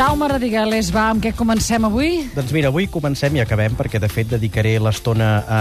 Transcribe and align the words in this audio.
Jaume 0.00 0.30
Radigales, 0.32 0.88
va, 0.96 1.10
amb 1.12 1.20
què 1.20 1.34
comencem 1.36 1.84
avui? 1.84 2.22
Doncs 2.32 2.54
mira, 2.56 2.70
avui 2.72 2.86
comencem 2.88 3.34
i 3.36 3.42
acabem, 3.42 3.74
perquè 3.76 4.00
de 4.00 4.08
fet 4.08 4.30
dedicaré 4.30 4.72
l'estona 4.80 5.28
a, 5.44 5.58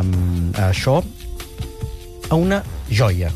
a 0.00 0.70
això, 0.70 0.94
a 2.30 2.38
una 2.40 2.62
joia. 2.88 3.28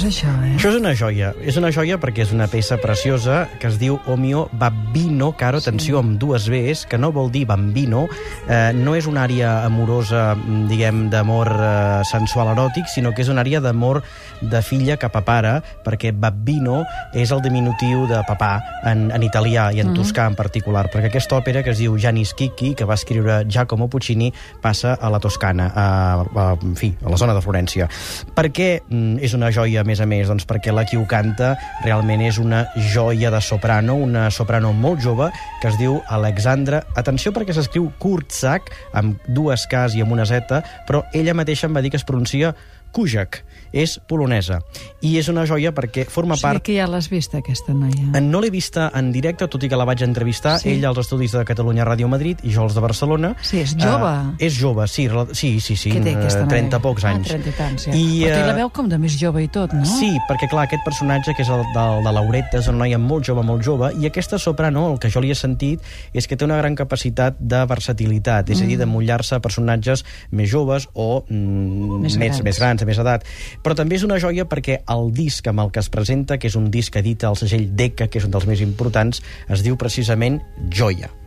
Preciós, 0.00 0.30
això, 0.30 0.44
eh? 0.44 0.54
Això 0.56 0.70
és 0.70 0.78
una 0.78 0.92
joia. 0.94 1.30
És 1.40 1.56
una 1.60 1.70
joia 1.74 1.98
perquè 2.00 2.24
és 2.24 2.32
una 2.32 2.46
peça 2.50 2.78
preciosa 2.80 3.46
que 3.60 3.68
es 3.68 3.78
diu 3.80 3.98
O 4.06 4.16
mio 4.16 4.48
babbino, 4.52 5.32
caro, 5.36 5.58
atenció, 5.58 5.98
amb 6.00 6.18
dues 6.20 6.48
Bs, 6.50 6.86
que 6.88 6.98
no 6.98 7.12
vol 7.12 7.30
dir 7.30 7.46
bambino, 7.46 8.06
eh, 8.48 8.72
no 8.74 8.94
és 8.96 9.06
una 9.06 9.24
àrea 9.24 9.64
amorosa, 9.66 10.34
mm, 10.34 10.68
diguem, 10.70 11.02
d'amor 11.10 11.50
eh, 11.52 12.02
sensual 12.08 12.52
eròtic, 12.54 12.88
sinó 12.88 13.12
que 13.12 13.22
és 13.22 13.28
una 13.28 13.42
àrea 13.42 13.60
d'amor 13.60 14.02
de 14.40 14.62
filla 14.62 14.96
cap 14.96 15.16
a 15.16 15.24
pare, 15.24 15.54
perquè 15.84 16.12
babbino 16.12 16.84
és 17.14 17.30
el 17.30 17.42
diminutiu 17.42 18.06
de 18.08 18.22
papà 18.28 18.60
en, 18.84 19.10
en 19.12 19.22
italià 19.22 19.70
i 19.72 19.80
en 19.80 19.88
mm 19.88 19.94
-hmm. 19.94 19.98
toscà 19.98 20.26
en 20.26 20.34
particular, 20.34 20.88
perquè 20.90 21.06
aquesta 21.06 21.36
òpera 21.36 21.62
que 21.62 21.70
es 21.70 21.78
diu 21.78 21.96
Gianni 21.98 22.24
Schicchi, 22.24 22.74
que 22.74 22.84
va 22.84 22.94
escriure 22.94 23.44
Giacomo 23.46 23.88
Puccini, 23.88 24.32
passa 24.60 24.94
a 24.94 25.10
la 25.10 25.18
Toscana, 25.20 25.72
a, 25.74 26.24
a, 26.34 26.56
en 26.62 26.76
fi, 26.76 26.94
a 27.04 27.10
la 27.10 27.16
zona 27.16 27.34
de 27.34 27.40
Florència. 27.40 27.88
Per 28.34 28.50
què 28.50 28.82
mm, 28.88 29.18
és 29.20 29.34
una 29.34 29.50
joia, 29.50 29.84
més 29.90 30.00
a 30.00 30.06
més? 30.08 30.30
Doncs 30.30 30.46
perquè 30.48 30.72
la 30.74 30.86
qui 30.86 30.98
ho 30.98 31.04
canta 31.10 31.52
realment 31.84 32.22
és 32.24 32.38
una 32.38 32.64
joia 32.94 33.32
de 33.34 33.42
soprano, 33.44 33.98
una 33.98 34.28
soprano 34.30 34.72
molt 34.72 35.02
jove, 35.04 35.30
que 35.60 35.70
es 35.72 35.78
diu 35.80 35.98
Alexandra. 36.08 36.84
Atenció 37.00 37.34
perquè 37.34 37.56
s'escriu 37.56 37.90
Kurtzak, 38.02 38.70
amb 38.96 39.18
dues 39.26 39.66
Ks 39.70 39.98
i 39.98 40.04
amb 40.04 40.14
una 40.14 40.28
Z, 40.28 40.62
però 40.86 41.02
ella 41.12 41.36
mateixa 41.36 41.68
em 41.68 41.76
va 41.76 41.82
dir 41.82 41.92
que 41.92 42.00
es 42.00 42.06
pronuncia 42.06 42.54
Kujak. 42.94 43.42
És 43.72 43.98
polonesa. 44.08 44.60
I 45.02 45.16
és 45.20 45.28
una 45.30 45.44
joia 45.46 45.72
perquè 45.74 46.06
forma 46.10 46.34
O 46.34 46.36
sigui 46.40 46.46
part... 46.48 46.64
que 46.66 46.74
ja 46.76 46.86
l'has 46.90 47.08
vista, 47.10 47.38
aquesta 47.38 47.72
noia. 47.74 48.20
No 48.20 48.40
l'he 48.42 48.50
vista 48.50 48.90
en 48.94 49.12
directe, 49.12 49.46
tot 49.48 49.62
i 49.64 49.68
que 49.70 49.76
la 49.78 49.84
vaig 49.88 50.02
entrevistar, 50.02 50.58
Sí. 50.60 50.70
ella 50.76 50.88
als 50.90 50.98
estudis 51.04 51.32
de 51.32 51.44
Catalunya 51.44 51.84
Ràdio 51.86 52.08
Madrid 52.08 52.38
i 52.42 52.52
jo 52.54 52.62
als 52.66 52.74
de 52.74 52.80
Barcelona. 52.80 53.34
Sí, 53.42 53.60
és 53.60 53.76
jove. 53.78 54.10
Eh, 54.38 54.46
és 54.46 54.58
jove, 54.58 54.86
sí, 54.88 55.08
sí, 55.32 55.60
sí, 55.60 55.76
sí 55.76 55.90
Què 55.92 56.02
té 56.02 56.14
aquesta 56.16 56.40
eh, 56.40 56.46
noia? 56.46 56.56
30 56.70 56.80
pocs 56.82 57.04
anys. 57.04 57.30
Ah, 57.30 57.38
30 57.38 57.48
i 57.48 57.52
tants, 57.58 57.86
ja. 57.86 57.94
I, 57.94 58.04
Però 58.24 58.34
té 58.34 58.46
la 58.46 58.52
eh, 58.54 58.58
veu 58.60 58.70
com 58.70 58.88
de 58.88 58.98
més 58.98 59.16
jove 59.20 59.42
i 59.44 59.48
tot, 59.48 59.72
no? 59.72 59.84
Sí, 59.86 60.10
perquè 60.28 60.48
clar, 60.50 60.66
aquest 60.66 60.84
personatge, 60.84 61.34
que 61.36 61.42
és 61.42 61.48
el 61.48 61.62
de, 61.74 61.86
de 62.04 62.12
Laureta, 62.12 62.58
és 62.58 62.68
una 62.68 62.78
noia 62.84 62.98
molt 62.98 63.24
jove, 63.26 63.42
molt 63.46 63.62
jove, 63.64 63.92
i 64.00 64.06
aquesta 64.06 64.38
soprano, 64.38 64.88
el 64.92 64.98
que 64.98 65.10
jo 65.10 65.20
li 65.22 65.30
he 65.30 65.38
sentit, 65.38 65.80
és 66.12 66.26
que 66.26 66.36
té 66.36 66.44
una 66.44 66.56
gran 66.58 66.74
capacitat 66.74 67.38
de 67.40 67.62
versatilitat, 67.70 68.50
és 68.50 68.60
a 68.62 68.66
dir, 68.68 68.76
de 68.80 68.86
mullar-se 68.86 69.36
a 69.36 69.40
personatges 69.40 70.04
més 70.30 70.50
joves 70.50 70.88
o 70.94 71.24
mm, 71.28 72.00
Més 72.00 72.16
més, 72.16 72.30
grans. 72.36 72.42
més 72.44 72.58
grans, 72.58 72.80
de 72.80 72.86
més 72.86 72.98
edat. 72.98 73.24
Però 73.62 73.76
també 73.76 73.98
és 74.00 74.04
una 74.06 74.18
joia 74.22 74.46
perquè 74.48 74.80
el 74.88 75.10
disc 75.12 75.46
amb 75.50 75.60
el 75.66 75.72
que 75.74 75.82
es 75.84 75.90
presenta, 75.92 76.38
que 76.40 76.48
és 76.48 76.56
un 76.56 76.70
disc 76.72 76.92
que 76.92 77.04
edita 77.04 77.28
el 77.28 77.36
segell 77.40 77.68
Decca, 77.76 78.08
que 78.08 78.20
és 78.20 78.28
un 78.28 78.32
dels 78.34 78.48
més 78.48 78.64
importants, 78.64 79.20
es 79.48 79.64
diu 79.66 79.76
precisament 79.76 80.40
Joia. 80.70 81.19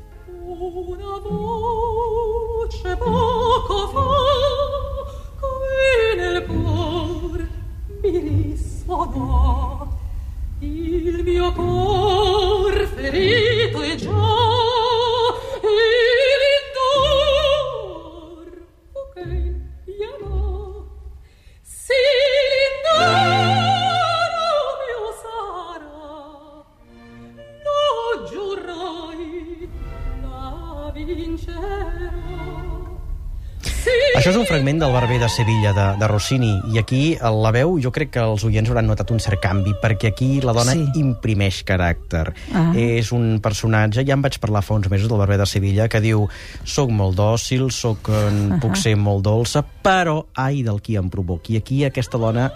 Això 34.24 34.32
és 34.32 34.38
un 34.40 34.46
fragment 34.48 34.78
del 34.80 34.94
Barber 34.96 35.18
de 35.20 35.28
Sevilla, 35.28 35.74
de, 35.76 35.86
de 36.00 36.08
Rossini, 36.08 36.54
i 36.72 36.78
aquí 36.80 37.00
la 37.20 37.50
veu, 37.52 37.74
jo 37.84 37.90
crec 37.92 38.14
que 38.14 38.22
els 38.24 38.46
oients 38.48 38.70
hauran 38.72 38.86
notat 38.88 39.10
un 39.12 39.18
cert 39.20 39.42
canvi, 39.44 39.74
perquè 39.82 40.14
aquí 40.14 40.28
la 40.40 40.54
dona 40.56 40.72
Sí. 40.72 40.86
imprimeix 40.96 41.58
caràcter. 41.68 42.32
Ah. 42.56 42.72
És 42.72 43.12
un 43.12 43.42
personatge, 43.44 44.06
ja 44.08 44.14
en 44.16 44.22
vaig 44.24 44.38
parlar 44.40 44.62
fa 44.64 44.78
uns 44.78 44.88
mesos 44.90 45.10
del 45.10 45.20
Barber 45.20 45.38
de 45.42 45.46
Sevilla, 45.46 45.90
que 45.90 46.00
diu 46.00 46.30
soc 46.64 46.90
molt 46.90 47.18
dòcil, 47.18 47.70
soc, 47.70 48.08
uh 48.08 48.62
puc 48.62 48.78
ser 48.78 48.96
molt 48.96 49.26
dolça, 49.26 49.60
però 49.84 50.24
ai 50.36 50.64
del 50.64 50.80
qui 50.80 50.96
em 50.96 51.10
provoqui. 51.10 51.58
Aquí 51.58 51.84
aquesta 51.84 52.18
dona 52.18 52.50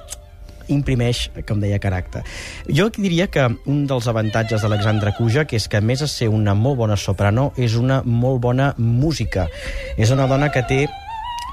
imprimeix, 0.69 1.31
com 1.45 1.59
deia, 1.59 1.79
caràcter. 1.79 2.23
Jo 2.69 2.87
diria 2.95 3.27
que 3.27 3.43
un 3.65 3.85
dels 3.87 4.07
avantatges 4.07 4.61
d'Alexandra 4.61 5.11
Cuja, 5.17 5.43
que 5.43 5.57
és 5.57 5.67
que 5.67 5.75
a 5.75 5.81
més 5.81 5.99
de 5.99 6.07
ser 6.07 6.29
una 6.29 6.53
molt 6.53 6.77
bona 6.77 6.95
soprano, 6.95 7.51
és 7.57 7.75
una 7.75 8.03
molt 8.03 8.39
bona 8.39 8.73
música. 8.77 9.49
És 9.97 10.11
una 10.11 10.27
dona 10.27 10.49
que 10.49 10.63
té 10.63 10.87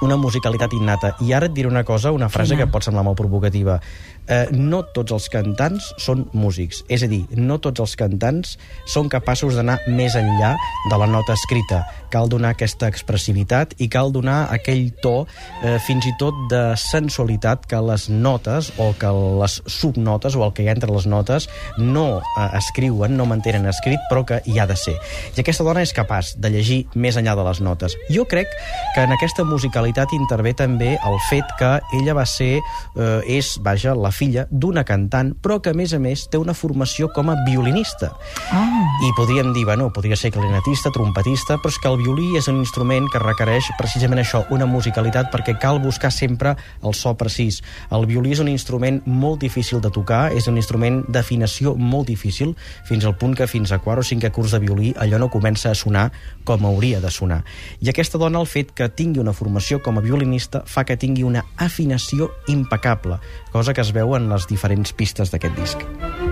una 0.03 0.16
musicalitat 0.16 0.72
innata. 0.72 1.15
I 1.21 1.32
ara 1.32 1.47
et 1.47 1.55
diré 1.55 1.69
una 1.69 1.84
cosa, 1.84 2.12
una 2.12 2.28
frase 2.28 2.55
Quina? 2.55 2.66
que 2.66 2.72
pot 2.72 2.84
semblar 2.87 3.05
molt 3.06 3.19
provocativa. 3.19 3.78
Eh, 4.24 4.48
no 4.56 4.80
tots 4.96 5.12
els 5.12 5.26
cantants 5.28 5.90
són 6.00 6.24
músics. 6.32 6.82
És 6.88 7.04
a 7.04 7.08
dir, 7.10 7.24
no 7.36 7.58
tots 7.60 7.82
els 7.84 7.94
cantants 8.00 8.54
són 8.88 9.10
capaços 9.12 9.58
d'anar 9.58 9.76
més 9.88 10.16
enllà 10.16 10.54
de 10.90 10.98
la 11.00 11.08
nota 11.10 11.36
escrita. 11.36 11.82
Cal 12.14 12.30
donar 12.32 12.54
aquesta 12.54 12.88
expressivitat 12.88 13.74
i 13.84 13.90
cal 13.92 14.12
donar 14.14 14.46
aquell 14.54 14.88
to, 15.02 15.26
eh, 15.62 15.76
fins 15.84 16.06
i 16.08 16.14
tot 16.18 16.34
de 16.50 16.62
sensualitat, 16.80 17.66
que 17.68 17.80
les 17.84 18.08
notes 18.08 18.72
o 18.78 18.92
que 18.98 19.10
les 19.40 19.60
subnotes 19.66 20.36
o 20.36 20.44
el 20.44 20.52
que 20.52 20.64
hi 20.64 20.68
ha 20.68 20.76
entre 20.76 20.92
les 20.92 21.06
notes 21.06 21.48
no 21.76 22.20
eh, 22.20 22.48
escriuen, 22.56 23.16
no 23.16 23.26
mantenen 23.28 23.66
escrit, 23.66 24.00
però 24.08 24.24
que 24.24 24.41
hi 24.46 24.58
ha 24.58 24.66
de 24.66 24.76
ser. 24.76 24.96
I 25.36 25.42
aquesta 25.42 25.66
dona 25.66 25.82
és 25.84 25.92
capaç 25.92 26.34
de 26.41 26.50
llegir 26.54 26.80
més 26.94 27.18
enllà 27.20 27.36
de 27.36 27.44
les 27.44 27.60
notes. 27.60 27.96
Jo 28.08 28.24
crec 28.24 28.48
que 28.94 29.04
en 29.04 29.12
aquesta 29.12 29.44
musicalitat 29.44 30.16
intervé 30.16 30.54
també 30.56 30.94
el 30.96 31.20
fet 31.28 31.44
que 31.58 31.76
ella 32.00 32.16
va 32.16 32.24
ser, 32.24 32.56
eh, 32.96 33.20
és, 33.38 33.56
vaja, 33.60 33.94
la 33.94 34.13
filla 34.14 34.47
d'una 34.50 34.84
cantant, 34.86 35.32
però 35.42 35.58
que 35.62 35.72
a 35.75 35.76
més 35.76 35.92
a 35.94 35.98
més 35.98 36.28
té 36.30 36.38
una 36.38 36.54
formació 36.54 37.10
com 37.14 37.32
a 37.32 37.36
violinista. 37.47 38.12
Ah, 38.54 38.84
I 39.02 39.10
podríem 39.19 39.52
dir, 39.56 39.64
bueno, 39.66 39.91
podria 39.92 40.16
ser 40.16 40.30
clarinetista, 40.34 40.92
trompetista, 40.94 41.58
però 41.58 41.72
és 41.75 41.78
que 41.82 41.91
el 41.91 41.98
violí 42.00 42.38
és 42.38 42.48
un 42.50 42.60
instrument 42.62 43.08
que 43.10 43.22
requereix 43.22 43.72
precisament 43.78 44.22
això, 44.22 44.44
una 44.54 44.69
musicalitat, 44.70 45.32
perquè 45.34 45.56
cal 45.60 45.80
buscar 45.82 46.12
sempre 46.14 46.54
el 46.82 46.94
so 46.94 47.14
precís. 47.19 47.60
El 47.91 48.06
violí 48.06 48.34
és 48.36 48.42
un 48.44 48.53
instrument 48.53 49.00
molt 49.04 49.42
difícil 49.42 49.82
de 49.82 49.91
tocar, 49.91 50.28
és 50.32 50.47
un 50.50 50.60
instrument 50.60 51.03
d'afinació 51.08 51.74
molt 51.74 52.08
difícil, 52.12 52.54
fins 52.86 53.04
al 53.04 53.16
punt 53.19 53.34
que 53.34 53.50
fins 53.50 53.72
a 53.72 53.80
quart 53.82 54.04
o 54.04 54.06
cinquè 54.06 54.30
curs 54.34 54.54
de 54.54 54.62
violí 54.62 54.94
allò 55.00 55.19
no 55.19 55.30
comença 55.32 55.70
a 55.70 55.78
sonar 55.78 56.10
com 56.44 56.66
hauria 56.69 57.00
de 57.00 57.10
sonar. 57.10 57.42
I 57.80 57.91
aquesta 57.91 58.20
dona, 58.20 58.41
el 58.41 58.50
fet 58.50 58.72
que 58.76 58.88
tingui 58.88 59.22
una 59.22 59.34
formació 59.34 59.80
com 59.83 59.98
a 59.98 60.04
violinista, 60.04 60.62
fa 60.66 60.84
que 60.84 60.98
tingui 61.00 61.24
una 61.24 61.44
afinació 61.56 62.30
impecable, 62.48 63.18
cosa 63.53 63.74
que 63.74 63.83
es 63.83 63.92
veu 63.94 64.03
en 64.18 64.28
les 64.33 64.48
diferents 64.51 64.92
pistes 64.92 65.33
d'aquest 65.33 65.60
disc. 65.60 66.23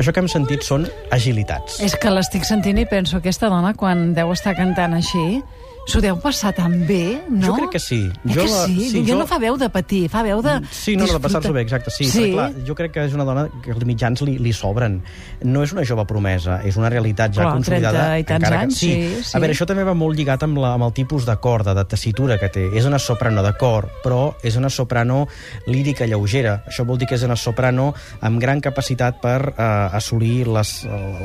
Això 0.00 0.14
que 0.16 0.22
hem 0.22 0.30
sentit 0.32 0.64
són 0.64 0.86
agilitats. 1.12 1.80
és 1.84 1.92
que 2.00 2.08
l'estic 2.08 2.46
sentint 2.48 2.78
i 2.80 2.86
penso 2.88 3.18
aquesta 3.18 3.50
dona, 3.52 3.74
quan 3.76 4.14
deu 4.16 4.32
estar 4.32 4.54
cantant 4.56 4.94
així, 4.96 5.42
S'ho 5.90 6.00
deu 6.04 6.18
passar 6.22 6.52
tan 6.54 6.74
bé, 6.86 7.20
no? 7.28 7.48
Jo 7.48 7.56
crec 7.58 7.72
que 7.76 7.80
sí. 7.82 8.00
Eh 8.06 8.34
Jo 8.34 8.42
que 8.46 8.48
sí? 8.66 8.88
sí, 8.90 9.00
jo... 9.00 9.14
jo- 9.14 9.18
no 9.18 9.26
fa 9.26 9.38
veu 9.42 9.56
de 9.58 9.68
patir, 9.72 10.04
fa 10.12 10.22
veu 10.22 10.40
de... 10.44 10.60
Sí, 10.70 10.94
no, 10.96 11.06
no, 11.06 11.16
de 11.16 11.22
passar-s'ho 11.24 11.52
bé, 11.56 11.64
exacte, 11.66 11.90
sí. 11.90 12.06
Sí? 12.06 12.30
Perquè, 12.30 12.32
clar, 12.36 12.66
jo 12.68 12.76
crec 12.78 12.92
que 12.94 13.04
és 13.08 13.16
una 13.16 13.26
dona 13.26 13.46
que 13.64 13.72
els 13.74 13.84
mitjans 13.88 14.22
li, 14.26 14.36
li 14.38 14.52
sobren. 14.54 15.00
No 15.42 15.64
és 15.66 15.74
una 15.74 15.84
jove 15.88 16.04
promesa, 16.06 16.60
és 16.66 16.78
una 16.78 16.90
realitat 16.92 17.34
ja 17.34 17.42
Clar, 17.42 17.54
consolidada. 17.58 18.04
30 18.14 18.20
i 18.22 18.28
tants 18.28 18.50
anys, 18.50 18.78
que, 18.78 18.86
sí, 18.86 19.22
sí. 19.24 19.34
A 19.36 19.42
veure, 19.42 19.56
això 19.56 19.66
també 19.66 19.84
va 19.88 19.94
molt 19.98 20.16
lligat 20.18 20.44
amb, 20.46 20.60
la, 20.62 20.74
amb 20.78 20.86
el 20.88 20.94
tipus 20.96 21.26
de 21.26 21.36
corda, 21.42 21.74
de 21.74 21.84
tessitura 21.90 22.38
que 22.38 22.48
té. 22.52 22.68
És 22.78 22.86
una 22.86 23.00
soprano 23.02 23.42
de 23.42 23.52
cor, 23.58 23.88
però 24.04 24.20
és 24.46 24.56
una 24.60 24.70
soprano 24.70 25.26
lírica 25.66 26.06
lleugera. 26.06 26.60
Això 26.70 26.86
vol 26.86 27.00
dir 27.00 27.08
que 27.10 27.18
és 27.18 27.26
una 27.26 27.36
soprano 27.36 27.90
amb 28.20 28.40
gran 28.40 28.60
capacitat 28.62 29.20
per 29.22 29.54
eh, 29.56 29.68
assolir 29.98 30.46
les, 30.48 30.74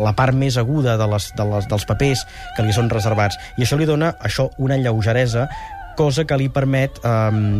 la 0.01 0.15
part 0.17 0.33
més 0.35 0.57
aguda 0.57 0.97
de 0.97 1.07
les, 1.13 1.29
de 1.37 1.47
les, 1.53 1.69
dels 1.69 1.85
papers 1.85 2.25
que 2.57 2.65
li 2.65 2.73
són 2.75 2.89
reservats. 2.89 3.37
I 3.59 3.67
això 3.67 3.77
li 3.79 3.85
dona 3.87 4.15
això 4.25 4.49
una 4.57 4.77
lleugeresa 4.77 5.49
cosa 5.95 6.25
que 6.27 6.37
li 6.37 6.49
permet 6.53 6.99
eh, 7.01 7.13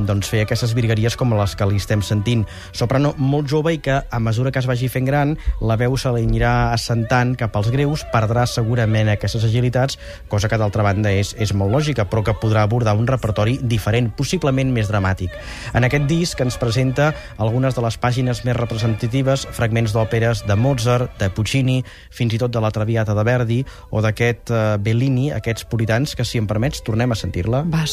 doncs 0.08 0.30
fer 0.32 0.44
aquestes 0.46 0.76
virgueries 0.78 1.16
com 1.18 1.34
les 1.36 1.56
que 1.56 1.68
li 1.70 1.80
estem 1.82 2.04
sentint. 2.06 2.46
Soprano 2.76 3.14
molt 3.18 3.50
jove 3.50 3.76
i 3.76 3.82
que, 3.82 3.98
a 4.04 4.20
mesura 4.20 4.52
que 4.52 4.62
es 4.62 4.70
vagi 4.70 4.90
fent 4.92 5.08
gran, 5.08 5.36
la 5.62 5.78
veu 5.80 5.98
se 5.98 6.12
li 6.14 6.26
assentant 6.46 7.36
cap 7.40 7.56
als 7.56 7.70
greus, 7.72 8.04
perdrà 8.12 8.46
segurament 8.50 9.10
aquestes 9.10 9.44
agilitats, 9.48 9.98
cosa 10.28 10.50
que, 10.52 10.60
d'altra 10.60 10.84
banda, 10.84 11.12
és, 11.12 11.34
és 11.40 11.54
molt 11.56 11.72
lògica, 11.72 12.06
però 12.10 12.24
que 12.26 12.36
podrà 12.42 12.66
abordar 12.66 12.96
un 12.98 13.08
repertori 13.08 13.58
diferent, 13.62 14.12
possiblement 14.18 14.72
més 14.74 14.90
dramàtic. 14.92 15.34
En 15.74 15.88
aquest 15.88 16.08
disc 16.10 16.42
ens 16.42 16.60
presenta 16.62 17.14
algunes 17.38 17.76
de 17.76 17.84
les 17.86 17.98
pàgines 18.02 18.44
més 18.46 18.58
representatives, 18.58 19.48
fragments 19.56 19.96
d'òperes 19.96 20.46
de 20.48 20.60
Mozart, 20.60 21.16
de 21.22 21.30
Puccini, 21.30 21.82
fins 22.12 22.36
i 22.36 22.42
tot 22.42 22.54
de 22.54 22.64
la 22.64 22.74
Traviata 22.76 23.16
de 23.16 23.26
Verdi, 23.28 23.62
o 23.92 24.04
d'aquest 24.04 24.52
eh, 24.52 24.64
Bellini, 24.82 25.32
aquests 25.36 25.68
puritans, 25.72 26.16
que, 26.16 26.28
si 26.28 26.42
em 26.42 26.50
permets, 26.50 26.84
tornem 26.86 27.12
a 27.12 27.20
sentir-la. 27.20 27.64
Va, 27.72 27.86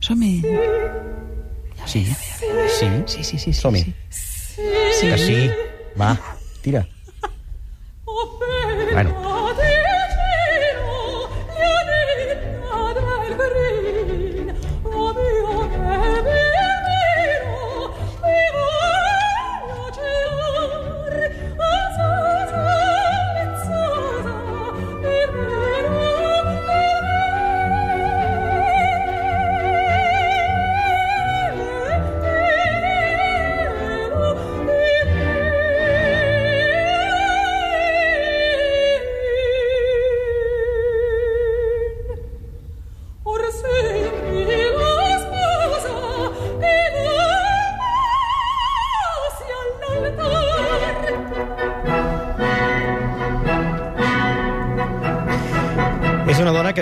som-hi. 0.00 0.42
Sí. 1.86 2.06
Sí. 2.06 2.86
Sí, 3.06 3.24
sí, 3.24 3.24
sí. 3.24 3.38
sí, 3.38 3.52
Som-hi. 3.52 3.94
sí. 4.10 5.08
Que 5.08 5.18
sí. 5.18 5.50
Va, 6.00 6.18
tira. 6.62 6.86
Bueno. 8.92 9.31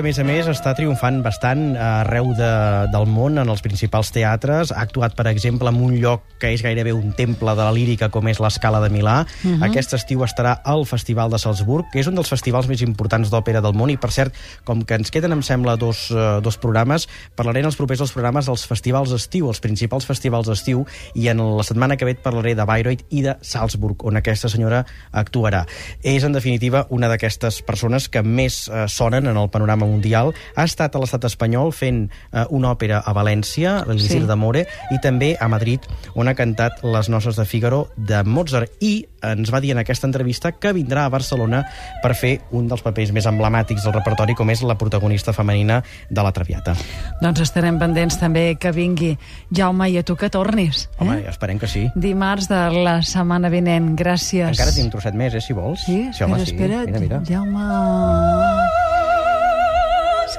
Que, 0.01 0.07
a 0.07 0.09
més 0.09 0.19
a 0.19 0.25
més, 0.25 0.47
està 0.49 0.71
triomfant 0.73 1.19
bastant 1.21 1.75
arreu 1.77 2.31
de, 2.39 2.49
del 2.89 3.05
món, 3.11 3.37
en 3.37 3.51
els 3.53 3.61
principals 3.61 4.09
teatres. 4.15 4.71
Ha 4.73 4.85
actuat, 4.87 5.13
per 5.19 5.27
exemple, 5.29 5.69
en 5.69 5.77
un 5.77 5.99
lloc 6.01 6.23
que 6.41 6.49
és 6.55 6.63
gairebé 6.65 6.95
un 6.97 7.13
temple 7.17 7.53
de 7.53 7.67
la 7.67 7.75
lírica, 7.75 8.09
com 8.09 8.29
és 8.31 8.41
l'Escala 8.41 8.81
de 8.81 8.89
Milà. 8.89 9.27
Uh 9.45 9.51
-huh. 9.51 9.67
Aquest 9.69 9.93
estiu 9.99 10.25
estarà 10.25 10.61
al 10.65 10.87
Festival 10.87 11.31
de 11.31 11.39
Salzburg, 11.39 11.85
que 11.93 12.01
és 12.01 12.07
un 12.07 12.15
dels 12.15 12.31
festivals 12.31 12.67
més 12.69 12.81
importants 12.81 13.31
d'òpera 13.31 13.61
del 13.61 13.75
món, 13.75 13.91
i, 13.91 13.99
per 13.99 14.11
cert, 14.11 14.35
com 14.65 14.83
que 14.83 14.95
ens 14.95 15.11
queden, 15.11 15.33
em 15.33 15.43
sembla, 15.43 15.77
dos, 15.77 16.11
uh, 16.11 16.41
dos 16.41 16.57
programes, 16.57 17.07
parlaré 17.35 17.61
en 17.61 17.67
els 17.67 17.77
propers 17.77 17.99
dels 17.99 18.13
programes 18.13 18.47
dels 18.47 18.67
festivals 18.67 19.11
d'estiu, 19.11 19.49
els 19.49 19.61
principals 19.61 20.07
festivals 20.07 20.47
d'estiu, 20.47 20.87
i 21.15 21.29
en 21.29 21.39
la 21.57 21.63
setmana 21.63 21.97
que 21.97 22.07
ve 22.07 22.13
et 22.13 22.23
parlaré 22.23 22.55
de 22.55 22.65
Bayreuth 22.65 23.05
i 23.11 23.21
de 23.23 23.37
Salzburg, 23.43 24.03
on 24.05 24.17
aquesta 24.17 24.49
senyora 24.49 24.87
actuarà. 25.13 25.67
És, 26.03 26.25
en 26.25 26.33
definitiva, 26.33 26.87
una 26.89 27.09
d'aquestes 27.09 27.61
persones 27.63 28.09
que 28.09 28.23
més 28.23 28.69
eh, 28.69 28.89
sonen 28.89 29.27
en 29.27 29.37
el 29.37 29.51
panorama 29.51 29.90
mundial. 29.91 30.33
Ha 30.57 30.65
estat 30.71 30.95
a 30.97 31.03
l'estat 31.03 31.27
espanyol 31.29 31.75
fent 31.75 32.05
eh, 32.33 32.47
una 32.55 32.71
òpera 32.73 33.03
a 33.05 33.15
València, 33.17 33.81
l'Elisir 33.87 34.21
Sí. 34.23 34.27
de 34.31 34.37
More, 34.39 34.65
i 34.95 34.99
també 35.03 35.35
a 35.41 35.49
Madrid, 35.51 35.85
on 36.15 36.29
ha 36.31 36.35
cantat 36.39 36.81
Les 36.87 37.09
noces 37.11 37.37
de 37.37 37.45
Figaro 37.45 37.89
de 37.97 38.23
Mozart. 38.25 38.71
I 38.81 39.07
ens 39.23 39.51
va 39.53 39.61
dir 39.61 39.73
en 39.75 39.79
aquesta 39.83 40.07
entrevista 40.09 40.53
que 40.53 40.73
vindrà 40.73 41.05
a 41.05 41.11
Barcelona 41.13 41.65
per 42.03 42.15
fer 42.17 42.39
un 42.57 42.69
dels 42.71 42.81
papers 42.81 43.11
més 43.13 43.27
emblemàtics 43.29 43.85
del 43.85 43.93
repertori, 43.93 44.35
com 44.39 44.49
és 44.51 44.63
la 44.65 44.79
protagonista 44.81 45.35
femenina 45.37 45.83
de 46.09 46.23
la 46.25 46.33
Traviata. 46.33 46.75
Doncs 47.21 47.43
estarem 47.45 47.79
pendents 47.79 48.17
també 48.21 48.55
que 48.61 48.73
vingui. 48.73 49.17
Jaume, 49.53 49.91
i 49.91 49.99
a 49.99 50.03
tu 50.07 50.17
que 50.17 50.31
tornis. 50.33 50.87
Eh? 50.95 51.03
Home, 51.05 51.19
esperem 51.29 51.59
que 51.61 51.69
sí. 51.69 51.87
Dimarts 51.97 52.49
de 52.49 52.61
la 52.85 53.01
setmana 53.03 53.51
vinent. 53.53 53.93
Gràcies. 53.99 54.49
Encara 54.55 54.73
tinc 54.73 54.89
un 54.89 54.95
trosset 54.97 55.15
més, 55.19 55.35
eh, 55.35 55.41
si 55.45 55.53
vols. 55.57 55.85
Sí, 55.85 56.01
espera, 56.11 56.31
home, 56.31 56.45
sí. 56.45 56.53
espera. 56.55 56.85
Mira, 56.87 57.01
mira. 57.01 57.23
Jaume... 57.29 58.30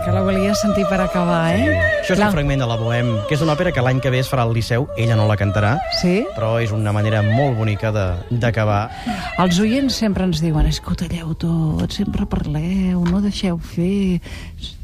Que 0.04 0.12
la 0.12 0.22
volia 0.26 0.56
sentir 0.58 0.84
per 0.90 0.98
acabar, 1.00 1.54
eh? 1.54 1.76
Això 2.02 2.16
és 2.16 2.20
un 2.20 2.32
fragment 2.34 2.60
de 2.64 2.66
la 2.66 2.76
Bohème, 2.80 3.20
que 3.30 3.36
és 3.38 3.42
una 3.46 3.54
òpera 3.54 3.70
que 3.72 3.84
l'any 3.86 4.00
que 4.02 4.10
ve 4.10 4.18
es 4.24 4.30
farà 4.32 4.42
al 4.48 4.54
Liceu. 4.56 4.88
Ella 4.98 5.16
no 5.16 5.28
la 5.30 5.36
cantarà, 5.38 5.76
Sí? 6.00 6.24
però 6.36 6.56
és 6.60 6.72
una 6.74 6.92
manera 6.92 7.22
molt 7.22 7.56
bonica 7.58 7.92
de- 7.92 8.16
d'acabar. 8.32 8.90
Els 9.38 9.60
oients 9.60 9.94
sempre 9.94 10.24
ens 10.26 10.42
diuen 10.42 10.66
és 10.66 10.80
que 10.82 10.90
ho 10.90 10.96
talleu 10.96 11.36
tot, 11.36 11.92
sempre 11.94 12.26
parleu, 12.26 13.04
no 13.06 13.22
deixeu 13.22 13.60
fer... 13.60 14.20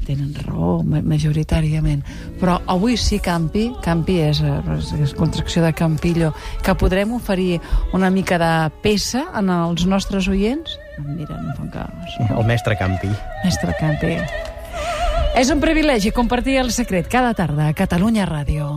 Tenen 0.08 0.34
raó, 0.46 0.84
ma- 0.88 1.02
majoritàriament. 1.04 2.02
Però 2.40 2.62
avui 2.66 2.96
sí, 2.96 3.18
Campi, 3.19 3.74
Campi 3.84 4.19
és, 4.22 4.40
és, 4.40 4.94
és 5.02 5.14
contracció 5.14 5.62
de 5.66 5.74
Campillo, 5.74 6.30
que 6.64 6.75
podrem 6.75 7.12
oferir 7.12 7.60
una 7.92 8.10
mica 8.10 8.38
de 8.40 8.69
peça 8.81 9.25
en 9.36 9.50
els 9.50 9.86
nostres 9.86 10.30
oients? 10.30 10.78
Mira, 11.04 11.36
no 11.42 11.54
fan 11.58 11.69
cas. 11.74 12.16
El 12.30 12.46
mestre 12.46 12.78
Campi. 12.78 13.10
Mestre 13.44 13.75
Campi. 13.81 14.16
És 15.37 15.51
un 15.53 15.59
privilegi 15.61 16.09
compartir 16.09 16.56
el 16.57 16.71
secret 16.73 17.06
cada 17.13 17.35
tarda 17.37 17.67
a 17.69 17.73
Catalunya 17.77 18.25
Ràdio. 18.25 18.71